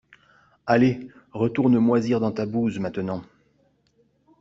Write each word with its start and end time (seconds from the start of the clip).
Allez, 0.65 1.09
retourne 1.31 1.77
moisir 1.77 2.19
dans 2.19 2.31
ta 2.31 2.47
bouse 2.47 2.79
maintenant. 2.79 3.23